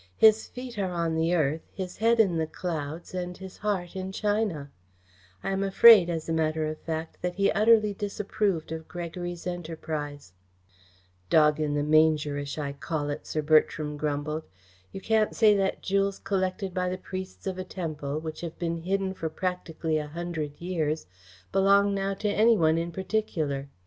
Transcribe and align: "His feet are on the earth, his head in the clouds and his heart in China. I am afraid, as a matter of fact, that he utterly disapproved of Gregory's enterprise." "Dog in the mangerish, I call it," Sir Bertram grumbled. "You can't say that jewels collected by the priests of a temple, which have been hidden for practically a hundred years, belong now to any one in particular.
"His 0.17 0.47
feet 0.47 0.79
are 0.79 0.89
on 0.89 1.13
the 1.13 1.35
earth, 1.35 1.61
his 1.71 1.97
head 1.97 2.19
in 2.19 2.37
the 2.39 2.47
clouds 2.47 3.13
and 3.13 3.37
his 3.37 3.57
heart 3.57 3.95
in 3.95 4.11
China. 4.11 4.71
I 5.43 5.51
am 5.51 5.61
afraid, 5.61 6.09
as 6.09 6.27
a 6.27 6.33
matter 6.33 6.65
of 6.65 6.79
fact, 6.81 7.19
that 7.21 7.35
he 7.35 7.51
utterly 7.51 7.93
disapproved 7.93 8.71
of 8.71 8.87
Gregory's 8.87 9.45
enterprise." 9.45 10.33
"Dog 11.29 11.59
in 11.59 11.75
the 11.75 11.83
mangerish, 11.83 12.57
I 12.57 12.73
call 12.73 13.11
it," 13.11 13.27
Sir 13.27 13.43
Bertram 13.43 13.95
grumbled. 13.95 14.47
"You 14.91 15.01
can't 15.01 15.35
say 15.35 15.55
that 15.55 15.83
jewels 15.83 16.17
collected 16.17 16.73
by 16.73 16.89
the 16.89 16.97
priests 16.97 17.45
of 17.45 17.59
a 17.59 17.63
temple, 17.63 18.17
which 18.19 18.41
have 18.41 18.57
been 18.57 18.77
hidden 18.77 19.13
for 19.13 19.29
practically 19.29 19.99
a 19.99 20.07
hundred 20.07 20.59
years, 20.59 21.05
belong 21.51 21.93
now 21.93 22.15
to 22.15 22.27
any 22.27 22.57
one 22.57 22.79
in 22.79 22.91
particular. 22.91 23.69